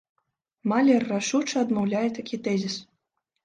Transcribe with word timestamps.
Малер 0.71 1.05
рашуча 1.11 1.55
адмаўляе 1.67 2.05
такі 2.19 2.43
тэзіс. 2.49 2.83